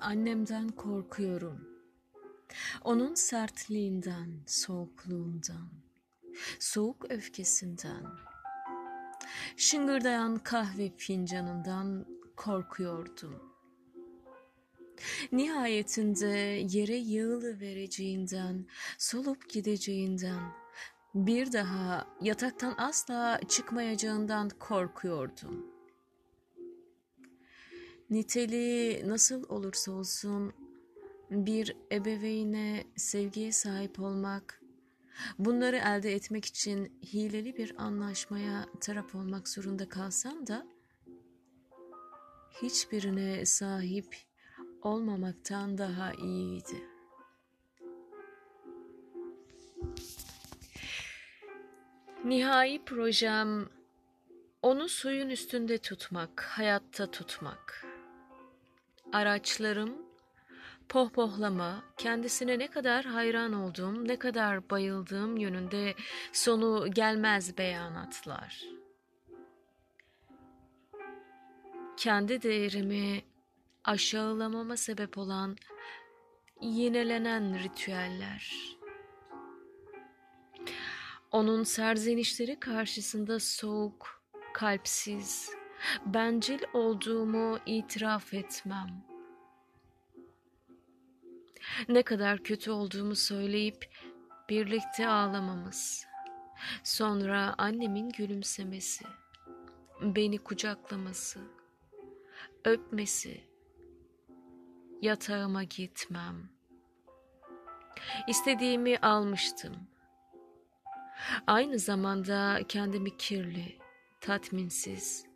annemden 0.00 0.68
korkuyorum. 0.68 1.68
Onun 2.84 3.14
sertliğinden, 3.14 4.30
soğukluğundan, 4.46 5.68
soğuk 6.58 7.10
öfkesinden, 7.10 8.04
şıngırdayan 9.56 10.38
kahve 10.38 10.92
fincanından 10.96 12.06
korkuyordum. 12.36 13.48
Nihayetinde 15.32 16.28
yere 16.76 16.96
yığılı 16.96 17.60
vereceğinden, 17.60 18.66
solup 18.98 19.48
gideceğinden, 19.50 20.52
bir 21.14 21.52
daha 21.52 22.06
yataktan 22.20 22.74
asla 22.78 23.40
çıkmayacağından 23.48 24.48
korkuyordum. 24.48 25.77
Niteliği 28.10 29.08
nasıl 29.08 29.44
olursa 29.48 29.92
olsun 29.92 30.52
bir 31.30 31.76
ebeveyne 31.92 32.84
sevgiye 32.96 33.52
sahip 33.52 34.00
olmak, 34.00 34.62
bunları 35.38 35.76
elde 35.76 36.14
etmek 36.14 36.44
için 36.44 37.00
hileli 37.12 37.56
bir 37.56 37.82
anlaşmaya 37.82 38.66
taraf 38.80 39.14
olmak 39.14 39.48
zorunda 39.48 39.88
kalsam 39.88 40.46
da 40.46 40.66
hiçbirine 42.62 43.46
sahip 43.46 44.16
olmamaktan 44.82 45.78
daha 45.78 46.12
iyiydi. 46.12 46.84
Nihai 52.24 52.84
projem 52.84 53.68
onu 54.62 54.88
suyun 54.88 55.30
üstünde 55.30 55.78
tutmak, 55.78 56.40
hayatta 56.40 57.10
tutmak. 57.10 57.87
Araçlarım 59.12 60.08
pohpohlama, 60.88 61.84
kendisine 61.96 62.58
ne 62.58 62.66
kadar 62.70 63.04
hayran 63.04 63.52
olduğum, 63.52 64.08
ne 64.08 64.18
kadar 64.18 64.70
bayıldığım 64.70 65.36
yönünde 65.36 65.94
sonu 66.32 66.90
gelmez 66.90 67.58
beyanatlar. 67.58 68.64
Kendi 71.96 72.42
değerimi 72.42 73.22
aşağılamama 73.84 74.76
sebep 74.76 75.18
olan 75.18 75.56
yinelenen 76.60 77.58
ritüeller. 77.62 78.52
Onun 81.32 81.62
serzenişleri 81.62 82.60
karşısında 82.60 83.40
soğuk, 83.40 84.22
kalpsiz, 84.54 85.57
bencil 86.06 86.60
olduğumu 86.72 87.58
itiraf 87.66 88.34
etmem. 88.34 89.04
Ne 91.88 92.02
kadar 92.02 92.38
kötü 92.38 92.70
olduğumu 92.70 93.16
söyleyip 93.16 93.90
birlikte 94.48 95.08
ağlamamız. 95.08 96.06
Sonra 96.84 97.54
annemin 97.58 98.08
gülümsemesi, 98.10 99.04
beni 100.00 100.38
kucaklaması, 100.38 101.40
öpmesi, 102.64 103.40
yatağıma 105.02 105.62
gitmem. 105.62 106.50
İstediğimi 108.28 108.98
almıştım. 108.98 109.76
Aynı 111.46 111.78
zamanda 111.78 112.60
kendimi 112.68 113.16
kirli, 113.16 113.78
tatminsiz, 114.20 115.27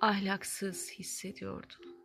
ahlaksız 0.00 0.90
hissediyordum. 0.90 1.96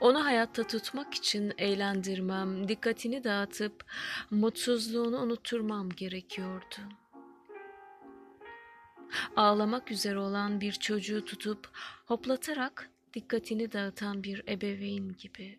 Onu 0.00 0.24
hayatta 0.24 0.66
tutmak 0.66 1.14
için 1.14 1.52
eğlendirmem, 1.58 2.68
dikkatini 2.68 3.24
dağıtıp 3.24 3.84
mutsuzluğunu 4.30 5.18
unutturmam 5.20 5.90
gerekiyordu. 5.90 6.76
Ağlamak 9.36 9.90
üzere 9.90 10.18
olan 10.18 10.60
bir 10.60 10.72
çocuğu 10.72 11.24
tutup 11.24 11.70
hoplatarak 12.06 12.90
dikkatini 13.14 13.72
dağıtan 13.72 14.22
bir 14.22 14.48
ebeveyn 14.48 15.16
gibi. 15.16 15.58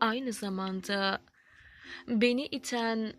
Aynı 0.00 0.32
zamanda 0.32 1.22
beni 2.08 2.46
iten 2.46 3.12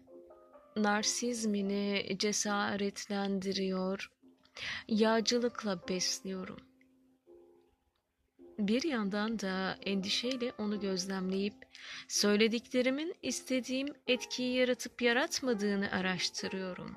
narsizmini 0.84 2.16
cesaretlendiriyor, 2.20 4.12
yağcılıkla 4.88 5.88
besliyorum. 5.90 6.60
Bir 8.60 8.84
yandan 8.84 9.40
da 9.40 9.78
endişeyle 9.82 10.54
onu 10.58 10.80
gözlemleyip 10.80 11.54
söylediklerimin 12.08 13.16
istediğim 13.22 13.88
etkiyi 14.08 14.56
yaratıp 14.56 15.02
yaratmadığını 15.02 15.92
araştırıyorum. 15.92 16.96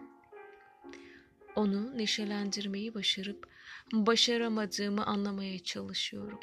Onu 1.56 1.98
neşelendirmeyi 1.98 2.94
başarıp 2.94 3.48
başaramadığımı 3.92 5.06
anlamaya 5.06 5.58
çalışıyorum. 5.58 6.40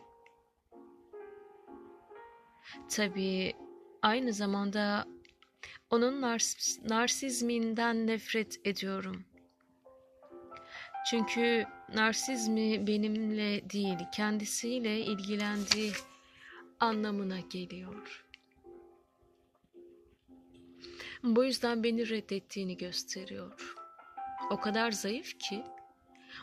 Tabii 2.89 3.53
aynı 4.01 4.33
zamanda 4.33 5.07
onun 5.89 6.21
nars 6.21 6.79
narsizminden 6.89 8.07
nefret 8.07 8.67
ediyorum. 8.67 9.25
Çünkü 11.09 11.65
narsizmi 11.93 12.87
benimle 12.87 13.69
değil, 13.69 13.97
kendisiyle 14.15 14.99
ilgilendiği 14.99 15.91
anlamına 16.79 17.39
geliyor. 17.39 18.25
Bu 21.23 21.43
yüzden 21.43 21.83
beni 21.83 22.09
reddettiğini 22.09 22.77
gösteriyor. 22.77 23.75
O 24.51 24.59
kadar 24.59 24.91
zayıf 24.91 25.39
ki 25.39 25.63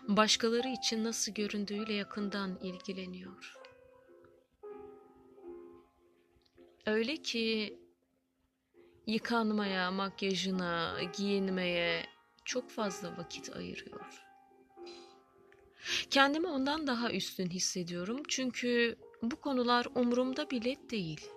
başkaları 0.08 0.68
için 0.68 1.04
nasıl 1.04 1.32
göründüğüyle 1.32 1.92
yakından 1.92 2.58
ilgileniyor. 2.62 3.54
Öyle 6.86 7.16
ki 7.16 7.78
yıkanmaya, 9.06 9.90
makyajına, 9.90 10.96
giyinmeye 11.16 12.06
çok 12.44 12.70
fazla 12.70 13.16
vakit 13.18 13.56
ayırıyor. 13.56 14.24
Kendimi 16.10 16.46
ondan 16.46 16.86
daha 16.86 17.12
üstün 17.12 17.50
hissediyorum 17.50 18.22
çünkü 18.28 18.96
bu 19.22 19.36
konular 19.36 19.86
umurumda 19.94 20.50
bile 20.50 20.76
değil. 20.90 21.30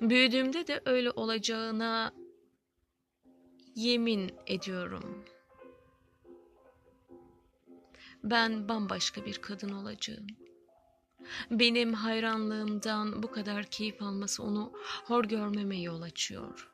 Büyüdüğümde 0.00 0.66
de 0.66 0.82
öyle 0.84 1.10
olacağına 1.10 2.12
yemin 3.74 4.34
ediyorum. 4.46 5.24
Ben 8.24 8.68
bambaşka 8.68 9.24
bir 9.26 9.38
kadın 9.38 9.72
olacağım. 9.72 10.26
Benim 11.50 11.94
hayranlığımdan 11.94 13.22
bu 13.22 13.30
kadar 13.30 13.64
keyif 13.64 14.02
alması 14.02 14.42
onu 14.42 14.72
hor 15.04 15.24
görmeme 15.24 15.80
yol 15.80 16.02
açıyor. 16.02 16.72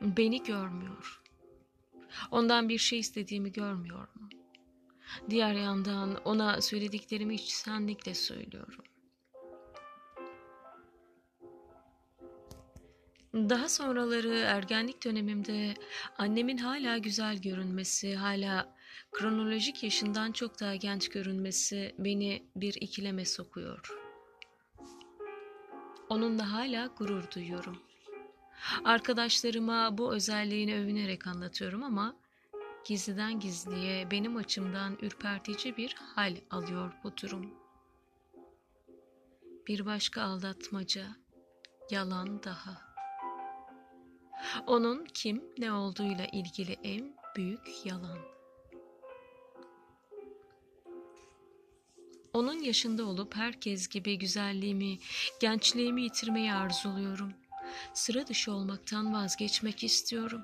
Beni 0.00 0.42
görmüyor. 0.42 1.22
Ondan 2.30 2.68
bir 2.68 2.78
şey 2.78 2.98
istediğimi 2.98 3.52
görmüyor 3.52 4.08
mu? 4.14 4.28
Diğer 5.30 5.54
yandan 5.54 6.14
ona 6.24 6.60
söylediklerimi 6.60 7.34
içtenlikle 7.34 8.14
söylüyorum. 8.14 8.84
Daha 13.34 13.68
sonraları 13.68 14.34
ergenlik 14.34 15.04
dönemimde 15.04 15.74
annemin 16.18 16.58
hala 16.58 16.98
güzel 16.98 17.36
görünmesi, 17.36 18.16
hala 18.16 18.73
kronolojik 19.14 19.82
yaşından 19.82 20.32
çok 20.32 20.60
daha 20.60 20.74
genç 20.74 21.08
görünmesi 21.08 21.94
beni 21.98 22.42
bir 22.56 22.74
ikileme 22.80 23.24
sokuyor. 23.24 23.98
Onunla 26.08 26.52
hala 26.52 26.86
gurur 26.86 27.30
duyuyorum. 27.34 27.82
Arkadaşlarıma 28.84 29.98
bu 29.98 30.14
özelliğini 30.14 30.78
övünerek 30.78 31.26
anlatıyorum 31.26 31.82
ama 31.82 32.16
gizliden 32.86 33.40
gizliye 33.40 34.10
benim 34.10 34.36
açımdan 34.36 34.98
ürpertici 35.02 35.76
bir 35.76 35.94
hal 35.94 36.36
alıyor 36.50 36.92
bu 37.04 37.16
durum. 37.16 37.54
Bir 39.68 39.86
başka 39.86 40.22
aldatmaca, 40.22 41.06
yalan 41.90 42.42
daha. 42.42 42.94
Onun 44.66 45.04
kim 45.04 45.44
ne 45.58 45.72
olduğuyla 45.72 46.26
ilgili 46.32 46.72
en 46.72 47.16
büyük 47.36 47.86
yalan. 47.86 48.33
Onun 52.34 52.58
yaşında 52.58 53.04
olup 53.04 53.36
herkes 53.36 53.88
gibi 53.88 54.18
güzelliğimi, 54.18 54.98
gençliğimi 55.40 56.02
yitirmeyi 56.02 56.52
arzuluyorum. 56.52 57.32
Sıra 57.94 58.26
dışı 58.26 58.52
olmaktan 58.52 59.14
vazgeçmek 59.14 59.84
istiyorum. 59.84 60.42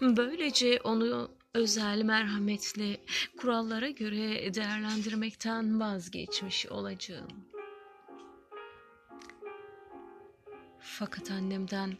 Böylece 0.00 0.80
onu 0.84 1.30
özel, 1.54 2.02
merhametli 2.02 3.00
kurallara 3.36 3.90
göre 3.90 4.54
değerlendirmekten 4.54 5.80
vazgeçmiş 5.80 6.66
olacağım. 6.66 7.46
Fakat 10.80 11.30
annemden 11.30 11.96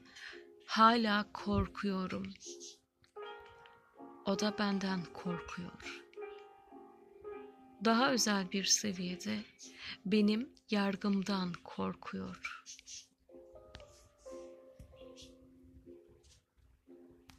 hala 0.67 1.27
korkuyorum. 1.33 2.27
O 4.25 4.39
da 4.39 4.59
benden 4.59 5.01
korkuyor. 5.15 6.06
Daha 7.85 8.13
özel 8.13 8.53
bir 8.53 8.65
seviyede 8.65 9.39
benim 10.07 10.49
yargımdan 10.71 11.53
korkuyor. 11.65 12.63